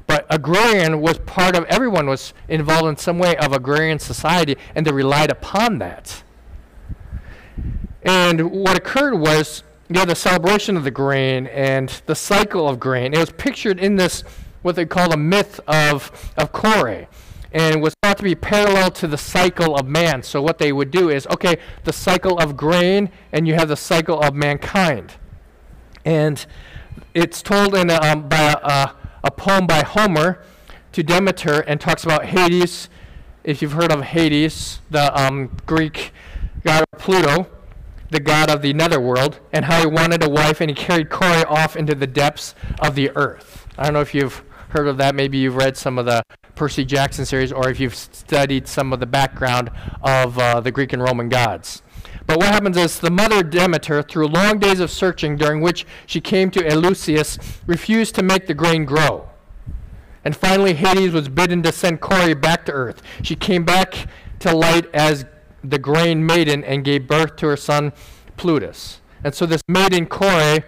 [0.09, 4.85] But agrarian was part of, everyone was involved in some way of agrarian society, and
[4.85, 6.25] they relied upon that.
[8.03, 12.79] And what occurred was, you know, the celebration of the grain and the cycle of
[12.79, 13.13] grain.
[13.13, 14.23] It was pictured in this,
[14.63, 17.09] what they call the myth of, of Kore,
[17.51, 20.23] and was thought to be parallel to the cycle of man.
[20.23, 23.77] So what they would do is, okay, the cycle of grain, and you have the
[23.77, 25.15] cycle of mankind.
[26.05, 26.47] And
[27.13, 28.91] it's told in a, um, by a,
[29.25, 30.41] a poem by Homer
[30.93, 32.89] to Demeter and talks about Hades.
[33.43, 36.13] If you've heard of Hades, the um, Greek
[36.63, 37.49] god Pluto,
[38.11, 41.49] the god of the netherworld, and how he wanted a wife and he carried Kore
[41.51, 43.67] off into the depths of the earth.
[43.79, 45.15] I don't know if you've heard of that.
[45.15, 46.23] Maybe you've read some of the
[46.55, 49.71] Percy Jackson series or if you've studied some of the background
[50.03, 51.83] of uh, the Greek and Roman gods.
[52.27, 56.21] But what happens is the mother Demeter, through long days of searching during which she
[56.21, 59.29] came to Eleusis, refused to make the grain grow.
[60.25, 63.03] And finally, Hades was bidden to send Kore back to earth.
[63.23, 64.07] She came back
[64.41, 65.25] to light as
[65.63, 67.93] the grain maiden and gave birth to her son
[68.37, 69.01] Plutus.
[69.23, 70.65] And so this maiden Kore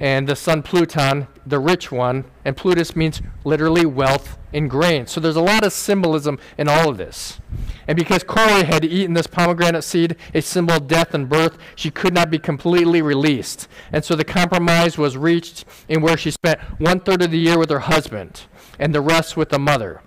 [0.00, 5.06] and the son Pluton, the rich one, and Plutus means literally wealth in grain.
[5.06, 7.40] So there's a lot of symbolism in all of this.
[7.86, 11.90] And because Kore had eaten this pomegranate seed, a symbol of death and birth, she
[11.90, 13.68] could not be completely released.
[13.92, 17.58] And so the compromise was reached in where she spent one third of the year
[17.58, 18.42] with her husband
[18.78, 20.00] and the rest with the mother.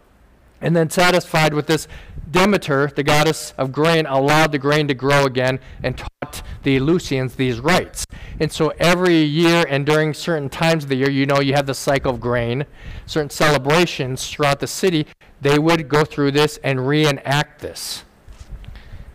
[0.62, 1.88] And then satisfied with this,
[2.36, 7.36] Demeter, the goddess of grain, allowed the grain to grow again and taught the Eleusinians
[7.36, 8.06] these rites.
[8.42, 11.66] And so every year and during certain times of the year, you know, you have
[11.66, 12.66] the cycle of grain,
[13.06, 15.08] certain celebrations throughout the city,
[15.40, 18.04] they would go through this and reenact this.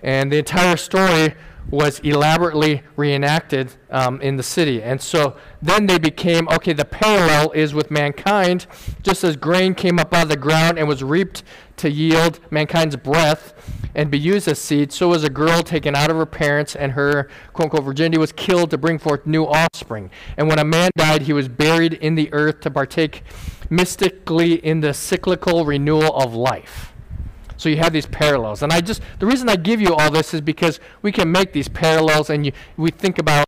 [0.03, 1.35] And the entire story
[1.71, 4.83] was elaborately reenacted um, in the city.
[4.83, 8.67] And so then they became okay, the parallel is with mankind,
[9.03, 11.43] just as grain came up out of the ground and was reaped
[11.77, 13.55] to yield mankind's breath
[13.95, 16.93] and be used as seed, so was a girl taken out of her parents, and
[16.93, 20.11] her quote unquote virginity was killed to bring forth new offspring.
[20.37, 23.25] And when a man died, he was buried in the earth to partake
[23.69, 26.93] mystically in the cyclical renewal of life.
[27.61, 28.63] So you have these parallels.
[28.63, 31.53] And I just, the reason I give you all this is because we can make
[31.53, 33.45] these parallels and you, we think about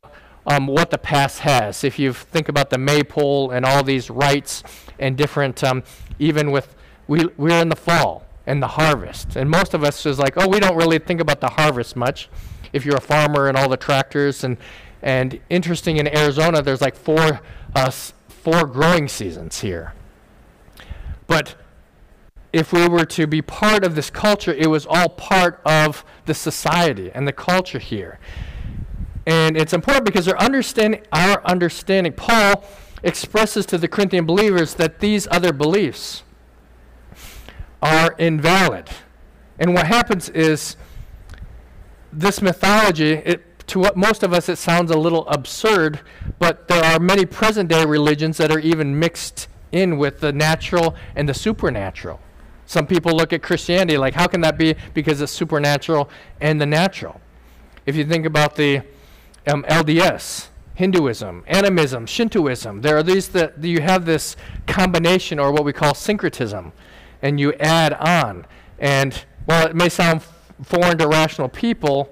[0.46, 1.82] um, what the past has.
[1.82, 4.62] If you think about the maypole and all these rites
[4.98, 5.82] and different, um,
[6.18, 6.76] even with,
[7.08, 9.34] we, we're in the fall and the harvest.
[9.34, 12.28] And most of us is like, oh, we don't really think about the harvest much.
[12.74, 14.58] If you're a farmer and all the tractors and,
[15.00, 17.40] and interesting in Arizona, there's like four,
[17.74, 17.90] uh,
[18.28, 19.94] four growing seasons here.
[21.26, 21.54] But
[22.52, 26.34] if we were to be part of this culture, it was all part of the
[26.34, 28.18] society and the culture here.
[29.26, 32.64] And it's important because our understanding, our understanding, Paul
[33.02, 36.22] expresses to the Corinthian believers that these other beliefs
[37.80, 38.90] are invalid.
[39.58, 40.76] And what happens is
[42.12, 46.00] this mythology, it, to what most of us it sounds a little absurd,
[46.38, 50.94] but there are many present day religions that are even mixed in with the natural
[51.16, 52.20] and the supernatural.
[52.72, 54.74] Some people look at Christianity like, how can that be?
[54.94, 56.08] Because it's supernatural
[56.40, 57.20] and the natural.
[57.84, 58.80] If you think about the
[59.46, 65.66] um, LDS, Hinduism, animism, Shintoism, there are these that you have this combination or what
[65.66, 66.72] we call syncretism,
[67.20, 68.46] and you add on.
[68.78, 70.22] And while it may sound
[70.62, 72.10] foreign to rational people,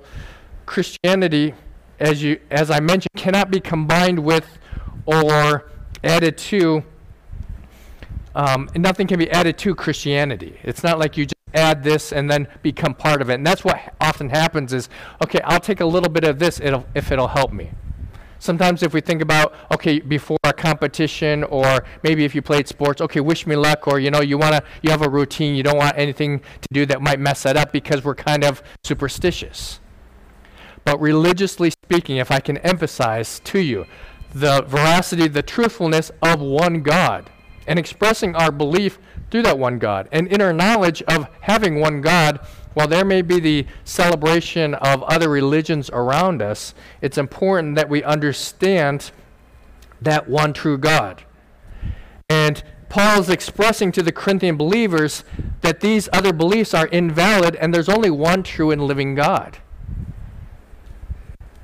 [0.66, 1.55] Christianity,
[1.99, 4.59] as you as I mentioned, cannot be combined with
[5.07, 5.70] or
[6.05, 6.85] added to
[8.35, 10.59] um, nothing can be added to Christianity.
[10.62, 13.35] It's not like you just add this and then become part of it.
[13.35, 14.88] And that's what often happens is,
[15.23, 17.71] okay, I'll take a little bit of this it'll, if it'll help me.
[18.38, 23.03] Sometimes if we think about, okay, before a competition or maybe if you played sports,
[23.03, 25.62] okay, wish me luck or, you know, you want to, you have a routine, you
[25.62, 29.81] don't want anything to do that might mess that up because we're kind of superstitious.
[30.85, 33.85] But religiously speaking, if I can emphasize to you
[34.35, 37.28] the veracity, the truthfulness of one God,
[37.66, 38.98] and expressing our belief
[39.30, 40.08] through that one God.
[40.12, 42.40] And in our knowledge of having one God,
[42.74, 48.02] while there may be the celebration of other religions around us, it's important that we
[48.02, 49.11] understand
[50.00, 51.24] that one true God.
[52.28, 55.24] And Paul is expressing to the Corinthian believers
[55.61, 59.58] that these other beliefs are invalid and there's only one true and living God.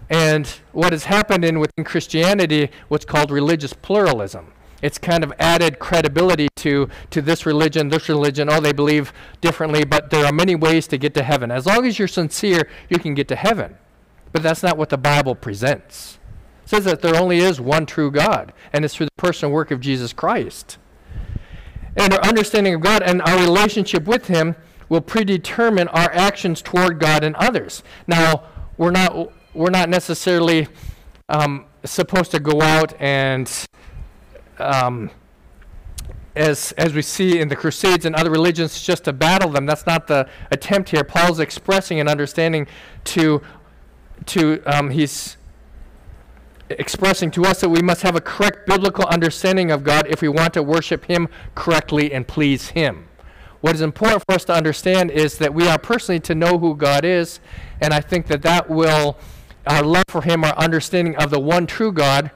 [0.08, 4.52] And what has happened in within Christianity, what's called religious pluralism.
[4.86, 8.48] It's kind of added credibility to, to this religion, this religion.
[8.48, 11.50] Oh, they believe differently, but there are many ways to get to heaven.
[11.50, 13.76] As long as you're sincere, you can get to heaven.
[14.30, 16.20] But that's not what the Bible presents.
[16.62, 19.72] It says that there only is one true God, and it's through the personal work
[19.72, 20.78] of Jesus Christ.
[21.96, 24.54] And our understanding of God and our relationship with Him
[24.88, 27.82] will predetermine our actions toward God and others.
[28.06, 28.44] Now,
[28.78, 30.68] we're not, we're not necessarily
[31.28, 33.50] um, supposed to go out and
[34.58, 35.10] um,
[36.34, 39.66] as, as we see in the Crusades and other religions, just to battle them.
[39.66, 41.02] That's not the attempt here.
[41.02, 42.66] Paul's expressing an understanding
[43.04, 43.42] to,
[44.26, 45.36] to um, he's
[46.68, 50.28] expressing to us that we must have a correct biblical understanding of God if we
[50.28, 53.08] want to worship Him correctly and please Him.
[53.60, 56.76] What is important for us to understand is that we are personally to know who
[56.76, 57.40] God is,
[57.80, 59.16] and I think that that will,
[59.66, 62.30] our love for Him, our understanding of the one true God,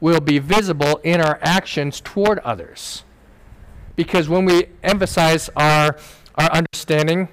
[0.00, 3.04] will be visible in our actions toward others.
[3.96, 5.96] Because when we emphasize our,
[6.36, 7.28] our understanding,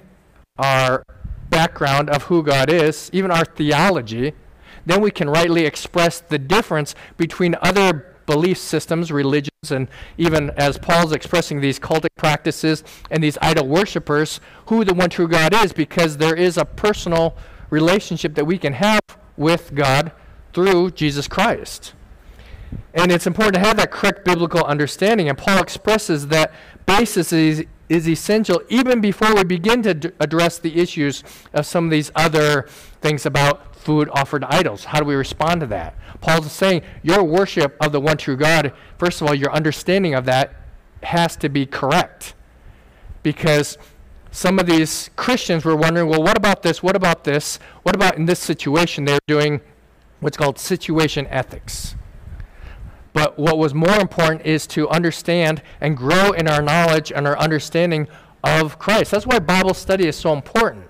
[0.58, 1.04] our
[1.48, 4.32] background of who God is, even our theology,
[4.84, 9.88] then we can rightly express the difference between other belief systems, religions, and
[10.18, 15.28] even as Paul's expressing these cultic practices and these idol worshippers, who the one true
[15.28, 17.36] God is, because there is a personal
[17.70, 19.00] relationship that we can have
[19.36, 20.12] with God
[20.52, 21.94] through Jesus Christ.
[22.94, 25.28] And it's important to have that correct biblical understanding.
[25.28, 26.52] And Paul expresses that
[26.86, 31.90] basis is, is essential even before we begin to address the issues of some of
[31.90, 32.66] these other
[33.00, 34.84] things about food offered to idols.
[34.84, 35.94] How do we respond to that?
[36.20, 40.24] Paul's saying your worship of the one true God, first of all, your understanding of
[40.24, 40.54] that
[41.02, 42.34] has to be correct.
[43.22, 43.78] Because
[44.30, 46.82] some of these Christians were wondering, well, what about this?
[46.82, 47.58] What about this?
[47.82, 49.04] What about in this situation?
[49.04, 49.60] They're doing
[50.20, 51.94] what's called situation ethics.
[53.16, 57.38] But what was more important is to understand and grow in our knowledge and our
[57.38, 58.08] understanding
[58.44, 59.10] of Christ.
[59.10, 60.84] That's why Bible study is so important.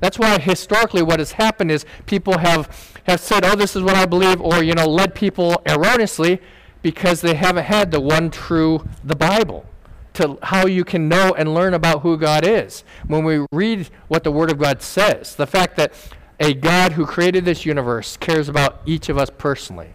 [0.00, 3.96] That's why historically what has happened is people have, have said, oh, this is what
[3.96, 6.40] I believe, or, you know, led people erroneously
[6.80, 9.66] because they haven't had the one true, the Bible,
[10.14, 12.82] to how you can know and learn about who God is.
[13.08, 15.92] When we read what the Word of God says, the fact that
[16.40, 19.90] a God who created this universe cares about each of us personally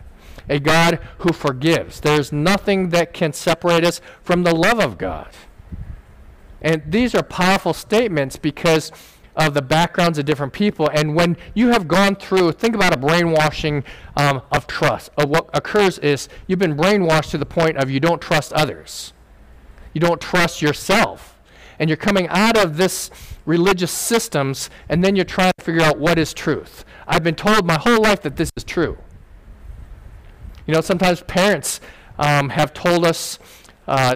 [0.50, 2.00] a God who forgives.
[2.00, 5.30] There's nothing that can separate us from the love of God.
[6.62, 8.91] And these are powerful statements because
[9.36, 10.89] of the backgrounds of different people.
[10.94, 13.84] And when you have gone through, think about a brainwashing
[14.16, 15.10] um, of trust.
[15.18, 19.14] Of what occurs is you've been brainwashed to the point of you don't trust others,
[19.94, 21.32] you don't trust yourself.
[21.80, 23.10] And you're coming out of this
[23.46, 26.86] religious systems, and then you're trying to figure out what is truth.
[27.08, 29.00] I've been told my whole life that this is true.
[30.66, 31.82] You know, sometimes parents
[32.18, 33.39] um, have told us
[33.88, 34.16] uh,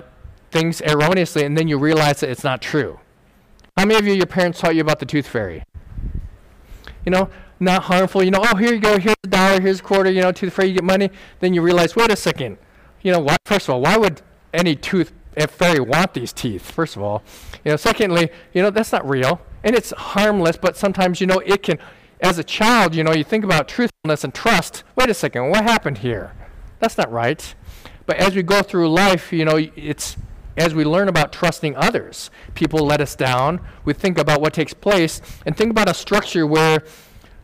[0.51, 2.99] things erroneously, and then you realize that it's not true.
[3.77, 5.63] How many of you, your parents taught you about the tooth fairy?
[7.05, 7.29] You know,
[7.59, 8.23] not harmful.
[8.23, 10.53] You know, oh, here you go, here's a dollar, here's a quarter, you know, tooth
[10.53, 11.09] fairy, you get money.
[11.39, 12.57] Then you realize, wait a second.
[13.01, 14.21] You know, why, first of all, why would
[14.53, 15.13] any tooth
[15.49, 17.23] fairy want these teeth, first of all?
[17.63, 19.41] You know, secondly, you know, that's not real.
[19.63, 21.77] And it's harmless, but sometimes, you know, it can,
[22.19, 24.83] as a child, you know, you think about truthfulness and trust.
[24.95, 26.33] Wait a second, what happened here?
[26.79, 27.53] That's not right.
[28.05, 30.17] But as we go through life, you know, it's
[30.55, 32.31] as we learn about trusting others.
[32.55, 33.59] People let us down.
[33.85, 36.83] We think about what takes place and think about a structure where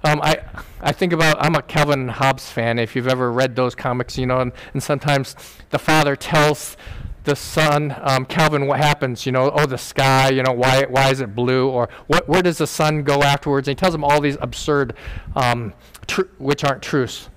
[0.03, 0.41] um, I,
[0.81, 2.79] I think about, I'm a Calvin Hobbes fan.
[2.79, 5.35] If you've ever read those comics, you know, and, and sometimes
[5.69, 6.75] the father tells
[7.23, 9.25] the son, um, Calvin, what happens?
[9.25, 11.69] You know, oh, the sky, you know, why, why is it blue?
[11.69, 13.67] Or what, where does the sun go afterwards?
[13.67, 14.95] And he tells them all these absurd,
[15.35, 15.73] um,
[16.07, 17.29] tr- which aren't truths.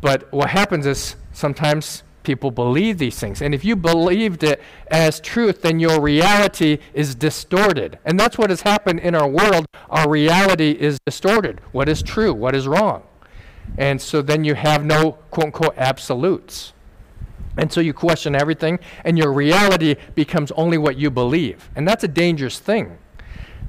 [0.00, 3.40] But what happens is sometimes people believe these things.
[3.40, 4.60] And if you believed it
[4.90, 7.98] as truth, then your reality is distorted.
[8.04, 9.66] And that's what has happened in our world.
[9.88, 11.60] Our reality is distorted.
[11.72, 12.34] What is true?
[12.34, 13.04] What is wrong?
[13.76, 16.72] And so then you have no quote unquote absolutes.
[17.58, 21.68] And so you question everything, and your reality becomes only what you believe.
[21.76, 22.96] And that's a dangerous thing.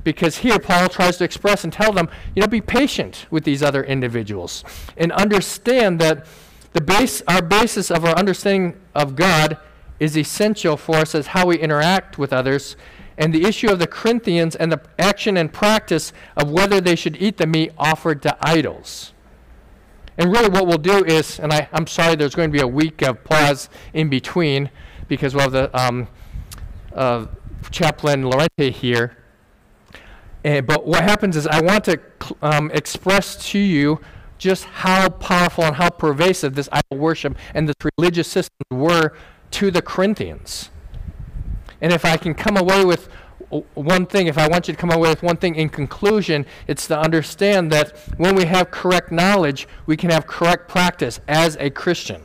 [0.04, 3.62] Because here, Paul tries to express and tell them, you know, be patient with these
[3.62, 4.64] other individuals
[4.96, 6.26] and understand that
[6.72, 9.58] the base, our basis of our understanding of God
[10.00, 12.78] is essential for us as how we interact with others.
[13.18, 17.22] And the issue of the Corinthians and the action and practice of whether they should
[17.22, 19.14] eat the meat offered to idols.
[20.20, 22.67] And really, what we'll do is, and I, I'm sorry there's going to be a
[22.67, 24.70] week of pause in between
[25.07, 26.09] because we'll have the, um,
[26.93, 27.28] uh,
[27.72, 29.17] Chaplain Lorente here.
[30.43, 32.01] And, but what happens is I want to
[32.41, 34.01] um, express to you
[34.38, 39.13] just how powerful and how pervasive this idol worship and this religious system were
[39.51, 40.70] to the Corinthians.
[41.80, 43.07] And if I can come away with
[43.50, 46.88] one thing, if I want you to come away with one thing in conclusion, it's
[46.88, 51.70] to understand that when we have correct knowledge, we can have correct practice as a
[51.70, 52.24] Christian.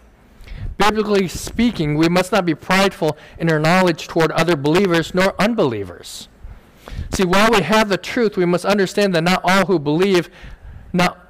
[0.77, 6.29] Biblically speaking, we must not be prideful in our knowledge toward other believers nor unbelievers.
[7.15, 10.29] See, while we have the truth, we must understand that not all who believe,
[10.93, 11.21] not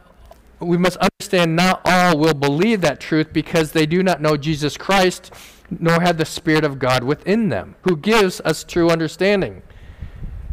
[0.61, 4.77] we must understand not all will believe that truth because they do not know Jesus
[4.77, 5.33] Christ
[5.79, 9.63] nor have the Spirit of God within them, who gives us true understanding.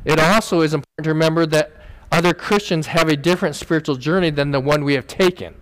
[0.05, 1.73] It also is important to remember that
[2.11, 5.55] other Christians have a different spiritual journey than the one we have taken.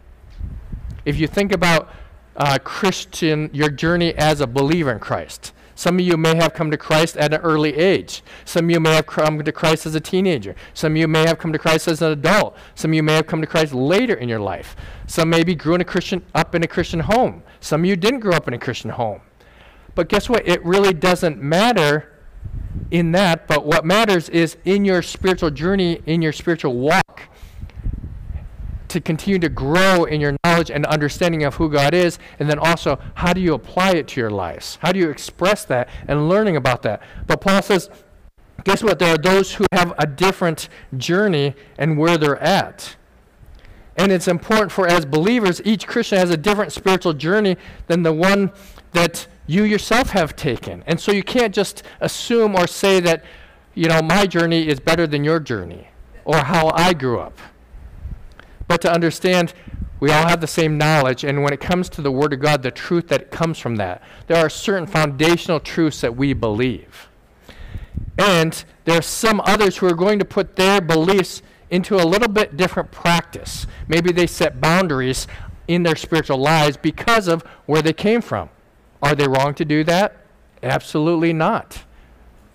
[1.05, 1.91] If you think about
[2.35, 6.71] uh, Christian, your journey as a believer in Christ, some of you may have come
[6.71, 8.21] to Christ at an early age.
[8.43, 10.53] Some of you may have come to Christ as a teenager.
[10.73, 12.57] Some of you may have come to Christ as an adult.
[12.75, 14.75] Some of you may have come to Christ later in your life.
[15.07, 17.43] Some maybe grew in a Christian up in a Christian home.
[17.61, 19.21] Some of you didn't grow up in a Christian home.
[19.95, 20.45] But guess what?
[20.45, 22.18] It really doesn't matter
[22.91, 27.21] in that, but what matters is in your spiritual journey, in your spiritual walk,
[28.89, 32.57] to continue to grow in your knowledge and understanding of who God is, and then
[32.59, 34.77] also how do you apply it to your lives?
[34.82, 37.01] How do you express that and learning about that?
[37.27, 37.89] But Paul says,
[38.63, 38.99] guess what?
[38.99, 42.95] There are those who have a different journey and where they're at.
[43.95, 47.57] And it's important for, as believers, each Christian has a different spiritual journey
[47.88, 48.51] than the one
[48.93, 50.83] that you yourself have taken.
[50.85, 53.23] And so you can't just assume or say that,
[53.73, 55.87] you know, my journey is better than your journey
[56.23, 57.35] or how I grew up.
[58.67, 59.55] But to understand,
[59.99, 62.61] we all have the same knowledge, and when it comes to the Word of God,
[62.61, 67.09] the truth that comes from that, there are certain foundational truths that we believe.
[68.19, 71.41] And there are some others who are going to put their beliefs
[71.71, 73.65] into a little bit different practice.
[73.87, 75.25] Maybe they set boundaries
[75.67, 78.49] in their spiritual lives because of where they came from.
[79.01, 80.17] Are they wrong to do that?
[80.61, 81.83] Absolutely not.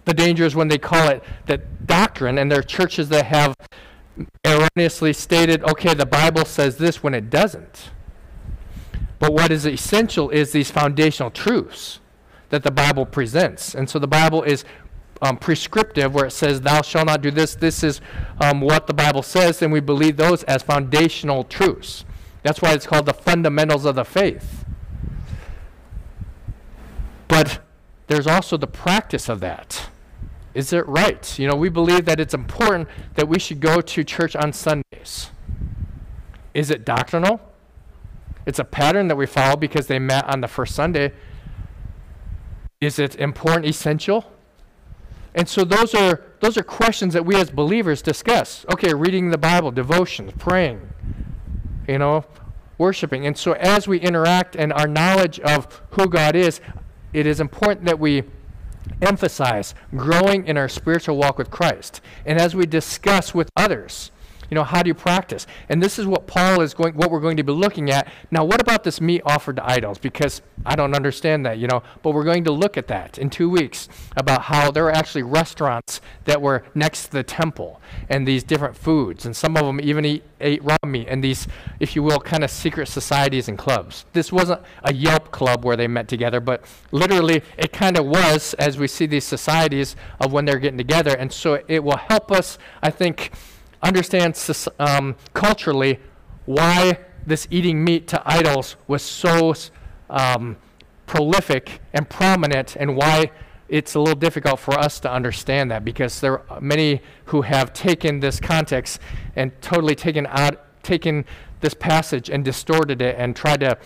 [0.05, 3.55] The danger is when they call it that doctrine, and there are churches that have
[4.45, 7.91] erroneously stated, okay, the Bible says this when it doesn't.
[9.19, 12.01] But what is essential is these foundational truths
[12.51, 13.75] that the Bible presents.
[13.75, 14.65] And so the Bible is
[15.23, 17.55] um, prescriptive, where it says, Thou shalt not do this.
[17.55, 18.01] This is
[18.41, 22.05] um, what the Bible says, and we believe those as foundational truths.
[22.43, 24.65] That's why it's called the fundamentals of the faith.
[27.27, 27.61] But
[28.07, 29.89] there's also the practice of that.
[30.55, 31.39] Is it right?
[31.39, 35.31] You know, we believe that it's important that we should go to church on Sundays.
[36.53, 37.41] Is it doctrinal?
[38.47, 41.13] It's a pattern that we follow because they met on the first Sunday.
[42.81, 44.31] Is it important, essential?
[45.35, 48.65] And so those are those are questions that we as believers discuss.
[48.73, 50.89] Okay, reading the Bible, devotions, praying,
[51.89, 52.25] you know,
[52.79, 53.27] worshiping.
[53.27, 56.61] And so as we interact and our knowledge of who God is,
[57.15, 58.25] it is important that we
[59.01, 62.01] emphasize growing in our spiritual walk with Christ.
[62.27, 64.11] And as we discuss with others,
[64.51, 65.47] you know, how do you practice?
[65.69, 68.09] And this is what Paul is going, what we're going to be looking at.
[68.31, 69.99] Now, what about this meat offered to idols?
[69.99, 73.31] Because I don't understand that, you know, but we're going to look at that in
[73.31, 78.27] two weeks about how there were actually restaurants that were next to the temple and
[78.27, 81.47] these different foods, and some of them even eat, ate raw meat, and these,
[81.81, 84.05] if you will, kind of secret societies and clubs.
[84.13, 88.55] This wasn't a Yelp club where they met together, but literally it kind of was
[88.55, 92.33] as we see these societies of when they're getting together, and so it will help
[92.33, 93.33] us, I think
[93.85, 94.37] understand
[94.79, 96.01] um, culturally
[96.47, 99.55] why this eating meat to idols was so
[100.11, 100.57] um,
[101.07, 103.31] prolific and prominent and why
[103.69, 107.73] it's a little difficult for us to understand that because there are many who have
[107.73, 109.01] taken this context
[109.37, 111.25] and totally taken out taken
[111.61, 113.77] this passage and distorted it and tried to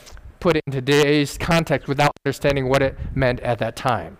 [0.41, 4.17] put it in today's context without understanding what it meant at that time.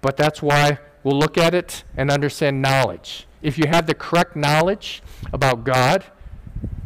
[0.00, 4.36] But that's why we'll look at it and understand knowledge if you have the correct
[4.36, 6.04] knowledge about God,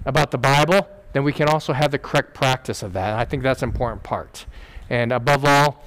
[0.04, 3.10] about the Bible, then we can also have the correct practice of that.
[3.10, 4.46] And I think that's an important part.
[4.90, 5.84] And above all,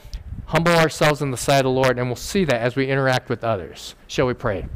[0.47, 3.30] humble ourselves in the sight of the Lord, and we'll see that as we interact
[3.30, 3.95] with others.
[4.07, 4.68] Shall we pray?